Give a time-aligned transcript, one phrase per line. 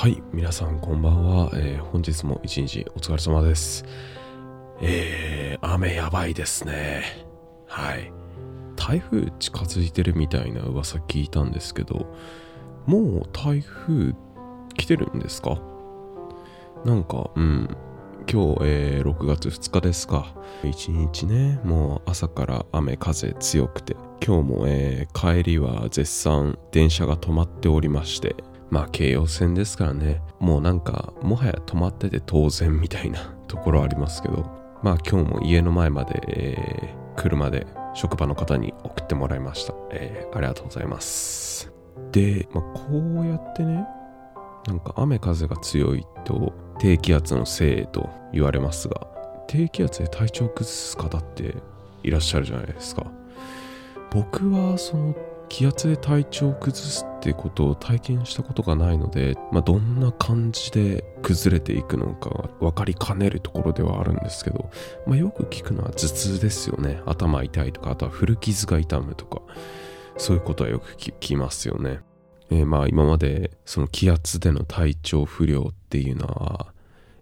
[0.00, 1.50] はい、皆さんこんばんは。
[1.54, 3.84] えー本日も一日お疲れ様です。
[4.80, 7.02] えー、雨やばいですね。
[7.66, 8.12] はい。
[8.76, 12.06] 台風近づいてるみたいな噂聞いたんですけど、
[12.86, 14.14] もう台風
[14.76, 15.60] 来てるんですか？
[16.84, 17.68] なんか、うん。
[18.32, 20.32] 今日、えー6月2日ですか。
[20.62, 28.36] 一日ね、もう朝から雨風強くて、今日も、えー帰りは絶賛電車が止まっておりまして、
[28.70, 34.44] まあ京葉線ですからね、もうなんか、もはや止まってて当然みたいな ところありますけど、
[34.82, 39.74] まあ今日も家の前まで、えー車で職場の方に送ってもらいました。
[39.90, 41.72] えーありがとうございます。
[42.12, 43.84] で、まあこうやってね、
[44.68, 49.06] なんか雨風が強いと低気圧のせいと言われますが
[49.46, 51.56] 低気圧で体調崩す方って
[52.02, 53.06] いらっしゃるじゃないですか
[54.10, 55.14] 僕はその
[55.48, 64.70] 気圧で体調を崩すってことを体験したことがないので、まあ、どんな感じで崩れていくのか分かりかねるところではあるんですけど、
[65.06, 67.00] まあ、よく聞くのは頭痛ですよね。
[67.06, 69.42] 頭痛いとかあとは古傷が痛むとか
[70.16, 72.00] そういうことはよく聞きますよね。
[72.50, 76.72] えーまあ今までその気圧での体調不良っていうのは、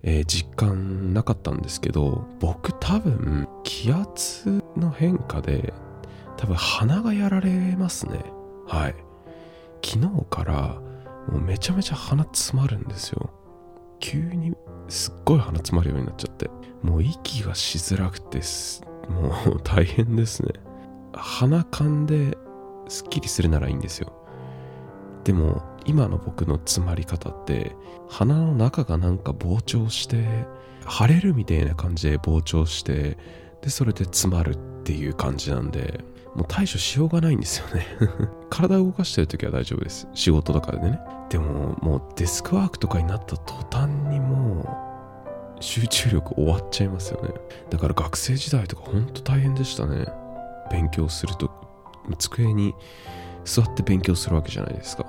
[0.02, 5.72] えー実感なかったんですけど僕多分気圧の変化で
[6.36, 8.20] 多分鼻がやられますね。
[8.66, 8.94] はい。
[9.84, 10.80] 昨日から
[11.28, 13.30] もうめちゃめちゃ鼻詰まるんですよ。
[14.00, 14.54] 急に
[14.88, 16.50] すっごい鼻詰まるようになっちゃって。
[16.82, 18.40] もう息がしづらくて
[19.08, 20.52] もう大変ですね。
[21.12, 22.36] 鼻かんで
[22.88, 24.12] すっきりするならいいんですよ。
[25.24, 27.74] でも今の僕の詰まり方って
[28.08, 30.46] 鼻の中がなんか膨張して
[30.88, 33.18] 腫れるみたいな感じで膨張して
[33.66, 36.04] でそれで詰まるっていう感じなんで
[36.36, 37.84] もう対処しようがないんですよね。
[38.48, 40.06] 体を動かしてる時は大丈夫です。
[40.14, 41.00] 仕事とかでね。
[41.30, 44.62] でももうデスクワークとかになった途端にも
[45.58, 47.30] う集中力終わっちゃいますよね。
[47.68, 50.06] だから学生時代とかほんと大変でしたね。
[50.70, 51.50] 勉強すると
[52.18, 52.72] 机に
[53.44, 55.02] 座って勉強するわけじゃないですか。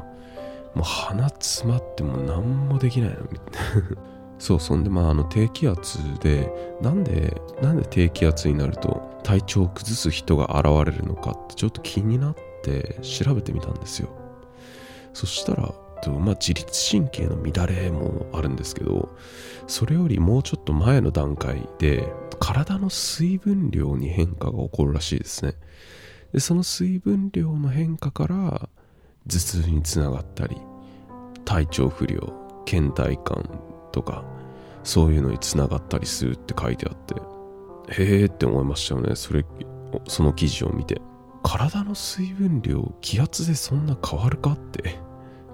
[0.73, 3.17] もう鼻詰まっても何もできないの。
[3.31, 14.09] みたいなそうそんでまああの低気圧でなんでなんで低気圧になると体調を崩す人が現れるのかってちょっと気になって調べてみたんですよ。
[15.13, 19.15] そしたらとまあ自律神経の乱れもあるんですけど
[19.67, 22.07] それよりもうちょっと前の段階で
[22.39, 25.53] 体の水分量に変化が起こるらしいですね。
[26.33, 28.69] でその水分量の変化から
[29.27, 30.57] 頭痛につながったり
[31.45, 32.33] 体調不良
[32.65, 33.43] 倦怠感
[33.97, 34.23] とか
[34.83, 37.15] そういうのにつながったりするって書いてあって
[38.01, 39.15] へえって思いましたよね。
[39.15, 39.43] それ
[40.07, 41.01] その記事を見て。
[41.43, 44.99] 体の水分量気圧でそんな変わるかって。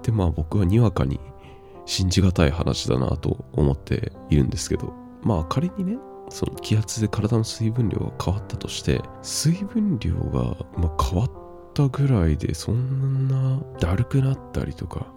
[0.01, 1.19] でまあ僕はにわかに
[1.85, 4.93] 信じがたい話だなと思っているんですけど。
[5.21, 5.97] まあ仮にね
[6.29, 11.31] その気圧で体の水分量が変わったとして水分量が、ま、変わっ
[11.73, 15.07] たぐらいでそんなだるくなったりとか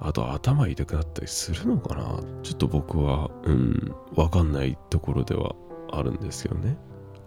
[0.00, 2.20] あと頭痛くなったりするのかな？
[2.42, 5.54] ちょっと僕はうんわかんないところでは
[5.90, 6.76] あるんですよね。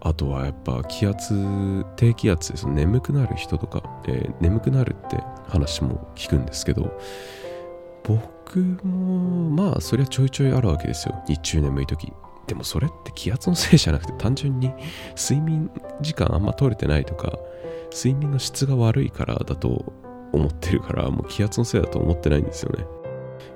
[0.00, 1.34] あとはやっぱ気圧
[1.96, 6.98] 低気圧でその眠くなる人とか、えー眠くなるって話も聞くんですけど
[8.02, 11.22] 僕もまあそりゃちょいちょいあるわけですよ。
[11.28, 12.12] 日中眠い時。
[12.48, 14.72] でもそれって気圧のせいじゃなくて単純に
[15.16, 17.38] 睡眠時間あんま取れてないとか
[17.94, 19.92] 睡眠の質が悪いからだと
[20.32, 22.86] 思ってるからもう気圧のせいだと思ってないんですよね。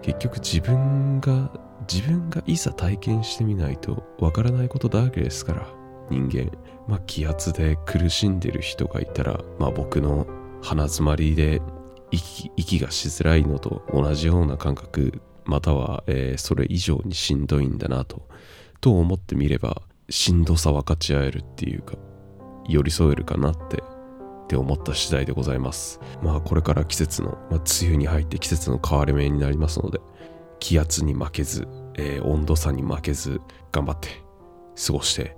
[0.02, 1.50] 結局自分が
[1.92, 5.66] 自分がいざ体験してみないとわからないことだらけですから
[6.10, 6.50] 人間。
[6.88, 10.26] まあ気圧で苦しんでる人がいたらまあ僕の
[10.62, 11.60] 鼻詰まりで
[12.10, 18.26] 息息がしづらいのと同じような感覚または、えーそれ以上にしんどいんだなと。
[18.80, 21.96] と思ってみればしんどさ分かち合えるっていうか
[22.68, 23.82] 寄り添えるかなって
[24.46, 26.00] って思った次第でございます。
[26.22, 30.00] まあこれから季節の、まあ、梅雨に入って季節の変わり目になりますので
[30.60, 33.40] 気圧に負けず、えー温度差に負けず
[33.72, 34.08] 頑張って
[34.86, 35.36] 過ごして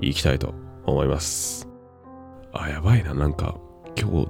[0.00, 0.52] いきたいと
[0.84, 1.68] 思います。
[2.52, 3.14] あやばいな。
[3.14, 3.54] なんか
[3.96, 4.28] 今日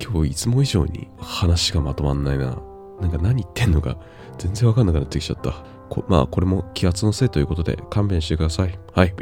[0.02, 2.56] 今日いつも以上に話がまとまんないな。
[3.00, 3.98] なんか何言ってんのか
[4.38, 5.52] 全然わかんなくなってきちゃった。
[5.90, 8.78] こまあこれも気圧のせいということで勘弁してください。
[8.94, 9.14] はい。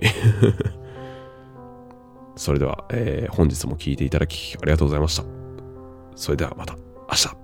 [2.36, 5.24] それでは、えー本日も聴いていただきありがとうございました。
[6.14, 6.76] それではまた
[7.08, 7.41] 明日。